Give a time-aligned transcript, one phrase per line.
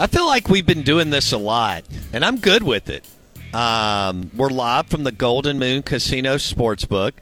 [0.00, 1.84] I feel like we've been doing this a lot,
[2.14, 3.06] and I'm good with it.
[3.54, 7.12] Um, we're live from the Golden Moon Casino Sportsbook.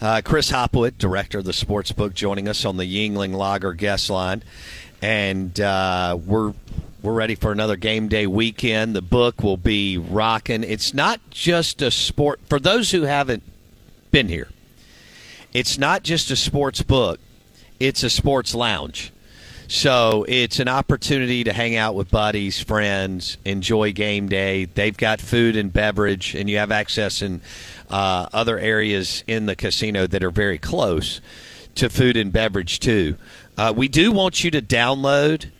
[0.00, 4.42] Uh, Chris Hopwood, director of the Sportsbook, joining us on the Yuengling Lager guest line,
[5.00, 6.54] and uh, we're
[7.02, 8.96] we're ready for another game day weekend.
[8.96, 10.64] The book will be rocking.
[10.64, 13.44] It's not just a sport for those who haven't
[14.10, 14.48] been here.
[15.52, 17.20] It's not just a sports book;
[17.78, 19.12] it's a sports lounge.
[19.68, 24.66] So it's an opportunity to hang out with buddies, friends, enjoy game day.
[24.66, 27.40] They've got food and beverage, and you have access in
[27.88, 31.20] uh, other areas in the casino that are very close
[31.76, 33.16] to food and beverage too.
[33.56, 35.50] Uh, we do want you to download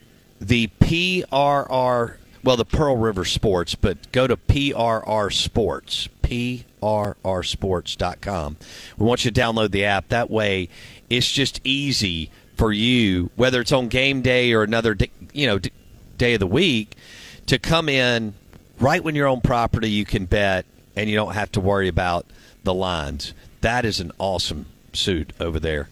[0.40, 8.56] the PRR, well, the Pearl River Sports, but go to PRR Sports, PRRSports.com.
[8.98, 10.08] We want you to download the app.
[10.08, 10.68] That way,
[11.08, 15.58] it's just easy for you, whether it's on game day or another, d- you know,
[16.18, 16.94] day of the week,
[17.46, 18.34] to come in
[18.80, 19.90] right when you're on property.
[19.90, 20.64] You can bet,
[20.96, 22.26] and you don't have to worry about
[22.62, 23.34] the lines.
[23.60, 25.88] That is an awesome suit over there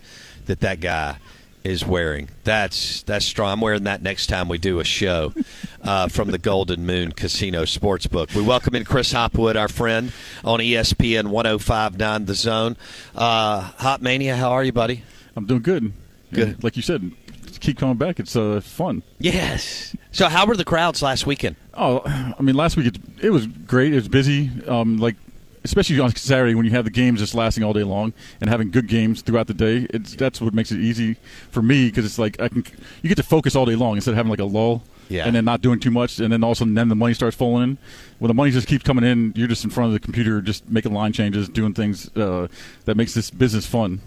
[0.47, 1.19] that that guy
[1.65, 2.29] is wearing.
[2.45, 3.53] That's that's strong.
[3.53, 5.33] I'm wearing that next time we do a show
[5.83, 8.35] uh, from the Golden Moon Casino Sportsbook.
[8.35, 10.13] We welcome in Chris Hopwood, our friend
[10.45, 12.77] on ESPN 105.9 The Zone.
[13.15, 15.05] Uh, Hop Mania, how are you, buddy?
[15.37, 15.93] I'm doing good.
[16.33, 16.65] Good.
[16.65, 17.13] Like you said,
[17.61, 18.19] keep coming back.
[18.21, 19.03] It's uh, fun.
[19.19, 19.97] Yes.
[20.11, 21.57] So, how were the crowds last weekend?
[21.75, 23.93] Oh, I mean, last week it, it was great.
[23.93, 24.51] It was busy.
[24.67, 25.17] Um, like
[25.65, 28.71] especially on Saturday when you have the games just lasting all day long and having
[28.71, 29.87] good games throughout the day.
[29.91, 31.17] It's that's what makes it easy
[31.51, 32.65] for me because it's like I can
[33.03, 34.83] you get to focus all day long instead of having like a lull.
[35.09, 35.27] Yeah.
[35.27, 37.13] And then not doing too much, and then all of a sudden, then the money
[37.13, 37.79] starts falling in.
[38.19, 40.67] When the money just keeps coming in, you're just in front of the computer, just
[40.71, 42.49] making line changes, doing things uh,
[42.87, 44.01] that makes this business fun.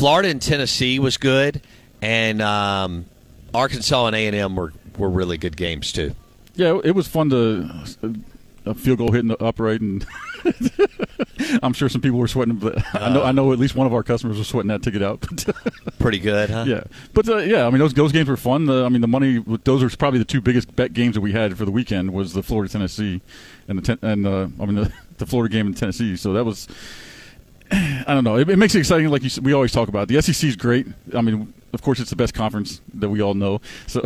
[0.00, 1.60] Florida and Tennessee was good,
[2.00, 3.04] and um,
[3.52, 6.14] Arkansas and A and M were were really good games too.
[6.54, 7.84] Yeah, it was fun to
[8.64, 10.06] a field goal hitting the upright, and
[11.62, 12.54] I'm sure some people were sweating.
[12.54, 15.02] But I know I know at least one of our customers was sweating that ticket
[15.02, 15.20] out.
[15.98, 16.64] Pretty good, huh?
[16.66, 18.70] yeah, but uh, yeah, I mean those those games were fun.
[18.70, 21.32] Uh, I mean the money those are probably the two biggest bet games that we
[21.32, 23.20] had for the weekend was the Florida Tennessee
[23.68, 26.16] and the ten, and uh, I mean the, the Florida game in Tennessee.
[26.16, 26.68] So that was.
[28.06, 28.36] I don't know.
[28.36, 30.08] It, it makes it exciting, like you, we always talk about.
[30.08, 30.86] The SEC is great.
[31.14, 33.60] I mean, of course, it's the best conference that we all know.
[33.86, 34.02] So,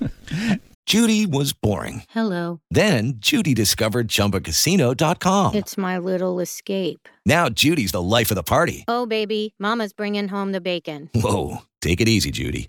[0.86, 2.02] Judy was boring.
[2.10, 2.60] Hello.
[2.70, 5.54] Then Judy discovered ChumbaCasino.com.
[5.54, 7.08] It's my little escape.
[7.24, 8.84] Now Judy's the life of the party.
[8.88, 11.10] Oh, baby, Mama's bringing home the bacon.
[11.14, 12.68] Whoa, take it easy, Judy.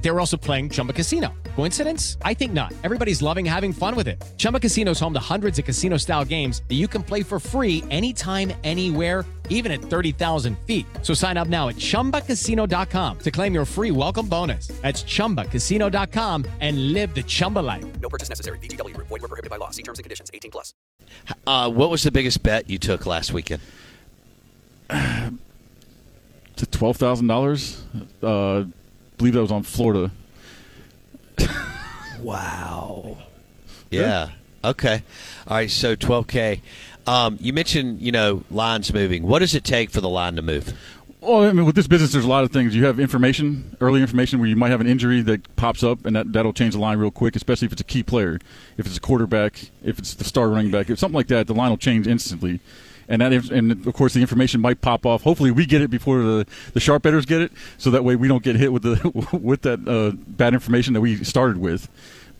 [0.00, 1.34] They were also playing Chumba Casino.
[1.56, 2.18] Coincidence?
[2.22, 2.72] I think not.
[2.84, 4.22] Everybody's loving having fun with it.
[4.36, 7.40] Chumba Casino is home to hundreds of casino style games that you can play for
[7.40, 10.86] free anytime, anywhere, even at 30,000 feet.
[11.02, 14.68] So sign up now at chumbacasino.com to claim your free welcome bonus.
[14.82, 17.84] That's chumbacasino.com and live the Chumba life.
[18.00, 18.58] No purchase necessary.
[18.60, 19.08] VGW Group.
[19.08, 19.70] Void were prohibited by law.
[19.70, 20.30] See terms and conditions.
[20.32, 20.74] 18 plus.
[21.46, 23.60] Uh, what was the biggest bet you took last weekend?
[26.56, 27.80] To twelve thousand dollars,
[28.20, 28.64] uh,
[29.18, 30.10] believe that was on Florida.
[32.20, 33.18] Wow.
[33.90, 34.30] Yeah.
[34.64, 35.02] Okay.
[35.46, 35.70] All right.
[35.70, 36.60] So 12K.
[37.06, 39.22] Um, you mentioned, you know, lines moving.
[39.22, 40.76] What does it take for the line to move?
[41.20, 42.76] Well, I mean, with this business, there's a lot of things.
[42.76, 46.14] You have information, early information, where you might have an injury that pops up, and
[46.14, 47.34] that that'll change the line real quick.
[47.34, 48.38] Especially if it's a key player,
[48.76, 51.54] if it's a quarterback, if it's the star running back, if something like that, the
[51.54, 52.60] line will change instantly.
[53.08, 55.22] And that, and of course, the information might pop off.
[55.22, 58.28] Hopefully, we get it before the the sharp betters get it, so that way we
[58.28, 61.88] don't get hit with the with that uh, bad information that we started with.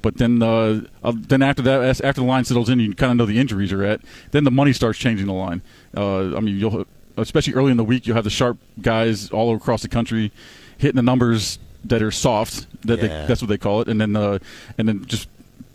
[0.00, 3.16] But then, uh, uh, then after that, after the line settles in, you kind of
[3.16, 4.00] know the injuries are at.
[4.30, 5.60] Then the money starts changing the line.
[5.96, 6.86] Uh, I mean, you'll
[7.16, 10.30] especially early in the week, you'll have the sharp guys all across the country
[10.76, 12.66] hitting the numbers that are soft.
[12.86, 13.08] That Yeah.
[13.22, 14.38] they, that's what they call it, and then uh,
[14.76, 15.28] and then just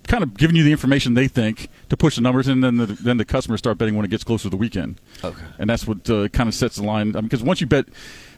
[0.07, 2.85] kind of giving you the information they think to push the numbers, and then the,
[2.85, 4.99] then the customers start betting when it gets closer to the weekend.
[5.23, 5.41] Okay.
[5.59, 7.15] and that's what uh, kind of sets the line.
[7.15, 7.85] I mean, because once you bet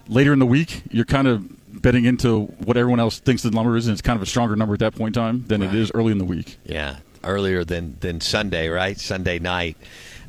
[0.08, 3.76] later in the week, you're kind of betting into what everyone else thinks the number
[3.76, 5.74] is, and it's kind of a stronger number at that point in time than it
[5.74, 6.58] is early in the week.
[6.66, 6.98] Yeah.
[7.24, 9.00] Earlier than, than Sunday, right?
[9.00, 9.78] Sunday night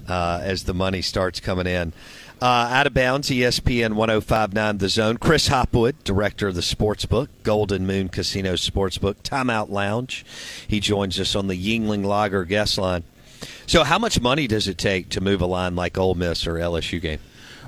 [0.08, 1.92] uh, as the money starts coming in.
[2.40, 5.16] Uh, out of bounds, ESPN 1059 The Zone.
[5.16, 10.22] Chris Hopwood, director of the Sportsbook, Golden Moon Casino Sportsbook, Timeout Lounge.
[10.68, 13.04] He joins us on the Yuengling Lager guest line.
[13.66, 16.54] So, how much money does it take to move a line like Ole Miss or
[16.54, 17.20] LSU game?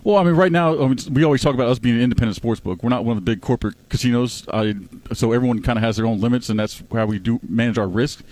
[0.04, 2.36] Well, I mean, right now, I mean, we always talk about us being an independent
[2.36, 2.82] sports book.
[2.82, 4.74] We're not one of the big corporate casinos, I,
[5.14, 7.88] so everyone kind of has their own limits, and that's how we do manage our
[7.88, 8.22] risk.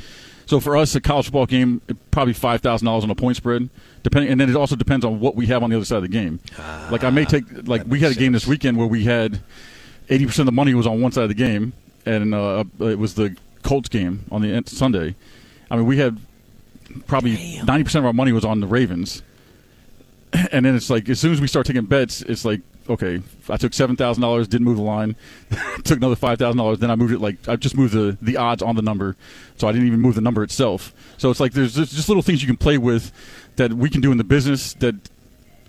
[0.46, 3.68] So for us, a college football game, probably five thousand dollars on a point spread,
[4.02, 6.02] depending, and then it also depends on what we have on the other side of
[6.02, 6.40] the game.
[6.90, 9.40] like I may take, like we had a game this weekend where we had
[10.08, 11.72] eighty percent of the money was on one side of the game,
[12.04, 15.16] and uh, it was the Colts game on the end- Sunday.
[15.70, 16.18] I mean, we had
[17.06, 19.22] probably ninety percent of our money was on the Ravens
[20.52, 23.56] and then it's like as soon as we start taking bets, it's like okay, I
[23.56, 25.16] took seven thousand dollars, didn't move the line,
[25.84, 28.36] took another five thousand dollars, then I moved it like I just moved the the
[28.36, 29.16] odds on the number,
[29.56, 30.92] so I didn't even move the number itself.
[31.18, 33.12] So it's like there's just, just little things you can play with
[33.56, 34.94] that we can do in the business that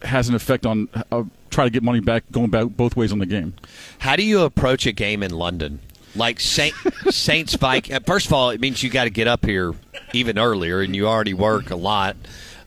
[0.03, 3.19] has an effect on uh, try to get money back going back both ways on
[3.19, 3.55] the game.
[3.99, 5.79] How do you approach a game in London?
[6.15, 6.75] Like Saint,
[7.09, 7.99] Saints Vikings.
[8.05, 9.73] First of all, it means you got to get up here
[10.13, 12.15] even earlier, and you already work a lot,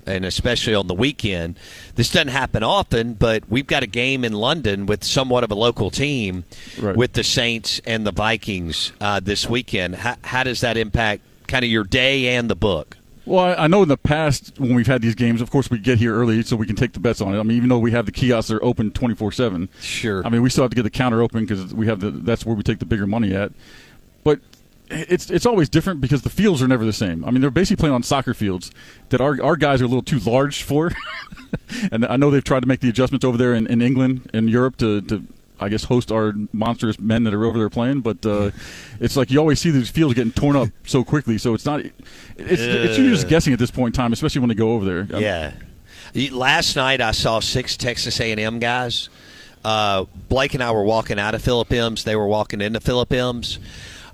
[0.07, 1.57] and especially on the weekend.
[1.95, 5.55] This doesn't happen often, but we've got a game in London with somewhat of a
[5.55, 6.45] local team
[6.79, 6.97] Right.
[6.97, 9.97] with the Saints and the Vikings uh, this weekend.
[9.97, 12.97] How, how does that impact kind of your day and the book?
[13.27, 15.99] Well, I, know in the past when we've had these games, of course we get
[15.99, 17.39] here early so we can take the bets on it.
[17.39, 19.69] I mean, even though we have the kiosks that are open twenty four seven.
[19.81, 20.27] Sure.
[20.27, 22.11] I mean, we still have to get the counter open because we have the.
[22.11, 23.53] That's where we take the bigger money at.
[24.25, 24.41] But
[24.91, 27.25] it's it's always different because the fields are never the same.
[27.25, 28.71] I mean, they're basically playing on soccer fields
[29.11, 30.93] that our our guys are a little too large for.
[31.93, 34.51] and I know they've tried to make the adjustments over there in, in England and
[34.51, 35.01] Europe to.
[35.03, 35.25] to
[35.63, 38.51] I guess host our monstrous men that are over there playing, but uh,
[38.99, 41.37] it's like you always see these fields getting torn up so quickly.
[41.37, 41.81] So it's not.
[41.81, 41.93] It's
[42.39, 45.21] it's you're just guessing at this point in time, especially when they go over there.
[45.21, 45.53] Yeah.
[46.33, 49.11] Last night I saw six Texas A&M guys.
[49.63, 52.05] Uh, Blake and I were walking out of Philip M's.
[52.05, 53.59] They were walking into Philip M's.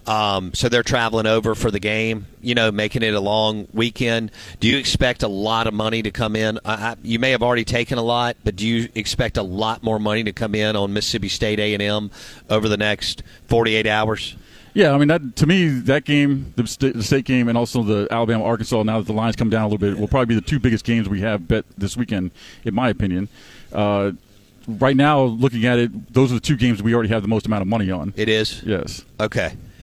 [0.06, 4.30] Um, so they're traveling over for the game, you know, making it a long weekend.
[4.60, 6.60] Do you expect a lot of money to come in?
[6.64, 9.82] I, I, you may have already taken a lot, but do you expect a lot
[9.82, 12.10] more money to come in on Mississippi State A&M
[12.48, 14.36] over the next 48 hours?
[14.74, 17.82] Yeah, I mean that to me that game, the state, the state game, and also
[17.82, 18.82] the Alabama Arkansas.
[18.82, 20.84] Now that the lines come down a little bit, will probably be the two biggest
[20.84, 22.30] games we have bet this weekend,
[22.62, 23.30] in my opinion.
[23.72, 24.12] Uh,
[24.68, 27.46] right now, looking at it, those are the two games we already have the most
[27.46, 28.12] amount of money on.
[28.16, 28.62] It is?
[28.64, 29.02] Yes.
[29.18, 29.54] Okay.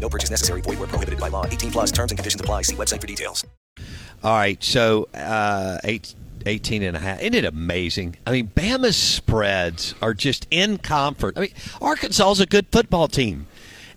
[0.00, 0.62] No purchase necessary.
[0.62, 1.46] Void were prohibited by law.
[1.46, 2.62] 18 plus terms and conditions apply.
[2.62, 3.44] See website for details.
[4.22, 6.14] All right, so uh, eight,
[6.44, 7.20] 18 and a half.
[7.20, 8.16] Isn't it amazing?
[8.26, 11.38] I mean, Bama's spreads are just in comfort.
[11.38, 13.46] I mean, Arkansas is a good football team,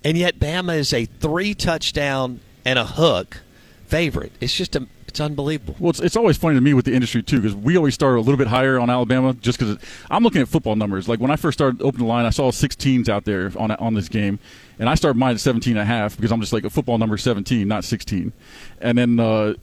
[0.01, 3.41] and yet Bama is a three touchdown and a hook
[3.88, 4.31] favorite.
[4.39, 5.75] It's just a, it's unbelievable.
[5.77, 8.15] Well, it's, it's always funny to me with the industry too because we always start
[8.15, 9.77] a little bit higher on Alabama just because
[10.10, 11.08] I'm looking at football numbers.
[11.08, 13.93] Like when I first started opening the line, I saw 16s out there on on
[13.93, 14.39] this game,
[14.79, 16.98] and I started mine at 17 and a half because I'm just like a football
[16.98, 18.34] number 17, not 16.
[18.82, 19.53] And then uh,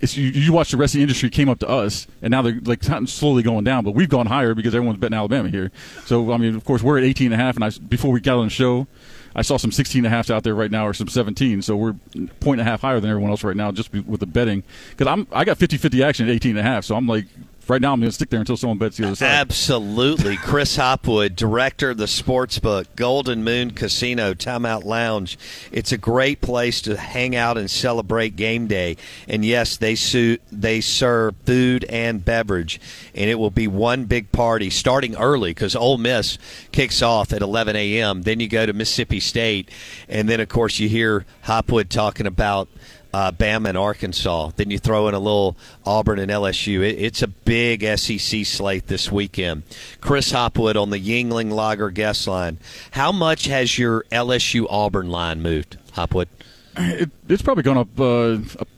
[0.00, 2.60] you, you watch the rest of the industry came up to us, and now they're
[2.62, 5.72] like slowly going down, but we've gone higher because everyone's betting Alabama here.
[6.04, 8.20] So I mean, of course, we're at 18 and a half, and I before we
[8.20, 8.86] got on the show.
[9.34, 11.62] I saw some 16 and a halfs out there right now, or some 17.
[11.62, 11.94] So we're
[12.40, 14.62] point and a half higher than everyone else right now, just with the betting.
[14.90, 16.84] Because I'm I got 50-50 action at 18 and a half.
[16.84, 17.26] So I'm like,
[17.70, 19.26] right now I'm going to stick there until someone bets the other side.
[19.26, 20.36] Absolutely.
[20.36, 25.38] Chris Hopwood, director of the sportsbook, Golden Moon Casino, Timeout Lounge.
[25.70, 28.96] It's a great place to hang out and celebrate game day.
[29.28, 32.80] And yes, they su- they serve food and beverage.
[33.14, 36.38] And it will be one big party starting early because Ole Miss
[36.72, 38.22] kicks off at 11 a.m.
[38.22, 39.70] Then you go to Mississippi State.
[40.08, 42.68] And then, of course, you hear Hopwood talking about
[43.12, 44.50] uh, Bama and Arkansas.
[44.56, 46.80] Then you throw in a little Auburn and LSU.
[46.80, 49.62] It, it's a big SEC slate this weekend.
[50.00, 52.58] Chris Hopwood on the Yuengling Lager guest line.
[52.92, 56.28] How much has your LSU Auburn line moved, Hopwood?
[56.76, 57.88] It, it's probably gone up.
[57.98, 58.68] Uh, up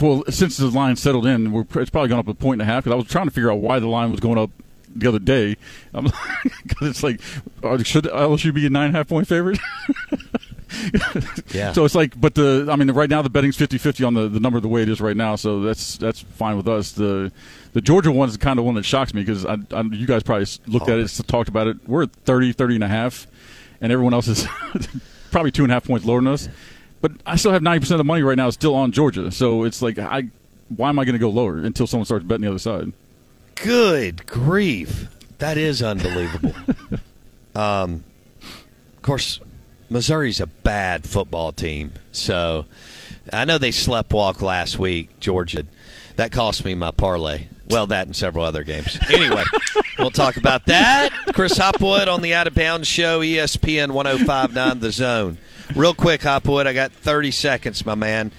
[0.00, 2.84] well, since the line settled in, it's probably gone up a point and a half.
[2.84, 4.50] Because I was trying to figure out why the line was going up
[4.94, 5.56] the other day.
[5.92, 6.12] Because
[6.82, 7.20] it's like,
[7.62, 9.58] uh, should LSU be a nine and a half point favorite?
[11.52, 11.72] Yeah.
[11.72, 14.40] So it's like, but the, I mean, right now the betting's 50-50 on the, the
[14.40, 15.36] number the way it is right now.
[15.36, 16.92] So that's that's fine with us.
[16.92, 17.30] The
[17.74, 20.22] the Georgia one is kind of one that shocks me because I, I, you guys
[20.22, 21.76] probably looked at it, talked about it.
[21.86, 23.26] We're at 30, 30 and a half,
[23.80, 24.46] and everyone else is
[25.30, 26.48] probably two and a half points lower than us.
[27.00, 29.30] But I still have 90% of the money right now still on Georgia.
[29.30, 30.28] So it's like, I
[30.76, 32.92] why am I going to go lower until someone starts betting the other side?
[33.56, 35.08] Good grief.
[35.38, 36.54] That is unbelievable.
[37.54, 38.04] um,
[38.42, 39.40] of course,
[39.92, 41.92] Missouri's a bad football team.
[42.10, 42.66] So
[43.32, 45.66] I know they slept walk last week, Georgia.
[46.16, 47.46] That cost me my parlay.
[47.68, 48.98] Well, that and several other games.
[49.08, 49.44] Anyway,
[49.98, 51.10] we'll talk about that.
[51.32, 55.38] Chris Hopwood on the Out of Bounds Show, ESPN 1059 The Zone.
[55.74, 58.30] Real quick, Hopwood, I got 30 seconds, my man.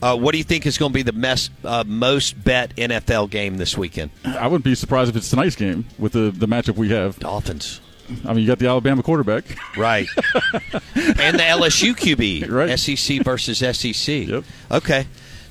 [0.00, 3.30] Uh, what do you think is going to be the mes- uh, most bet NFL
[3.30, 4.10] game this weekend?
[4.24, 7.18] I wouldn't be surprised if it's tonight's game with the, the matchup we have.
[7.18, 7.80] Dolphins.
[8.24, 9.44] I mean, you got the Alabama quarterback.
[9.76, 10.08] Right.
[10.34, 12.50] and the LSU QB.
[12.50, 12.78] Right.
[12.78, 14.28] SEC versus SEC.
[14.28, 14.44] Yep.
[14.70, 15.06] Okay.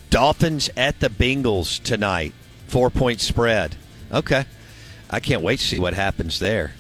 [0.10, 2.34] Dolphins at the Bengals tonight.
[2.68, 3.76] Four point spread.
[4.12, 4.46] Okay.
[5.10, 6.74] I can't wait to see what happens there.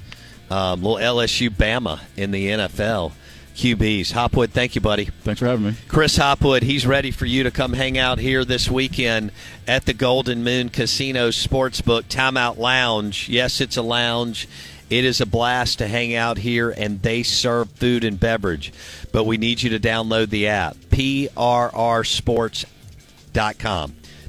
[0.50, 3.13] Um, little LSU Bama in the NFL.
[3.57, 4.12] QBs.
[4.12, 5.05] Hopwood, thank you, buddy.
[5.05, 5.74] Thanks for having me.
[5.88, 9.31] Chris Hopwood, he's ready for you to come hang out here this weekend
[9.67, 13.27] at the Golden Moon Casino Sportsbook Timeout Lounge.
[13.27, 14.48] Yes, it's a lounge.
[14.89, 18.72] It is a blast to hang out here, and they serve food and beverage.
[19.12, 22.65] But we need you to download the app, prrsports.com.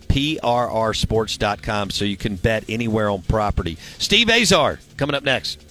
[0.08, 3.76] prrsports.com, so you can bet anywhere on property.
[3.98, 5.64] Steve Azar, coming up next.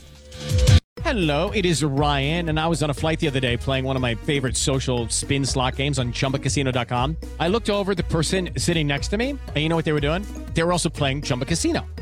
[1.04, 3.96] Hello, it is Ryan, and I was on a flight the other day playing one
[3.96, 7.16] of my favorite social spin slot games on chumbacasino.com.
[7.40, 10.02] I looked over the person sitting next to me, and you know what they were
[10.02, 10.26] doing?
[10.54, 11.86] They were also playing Chumba Casino.